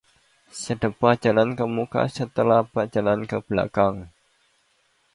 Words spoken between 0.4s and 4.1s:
Sedepa jalan kemuka, setelempap jalan kebelakang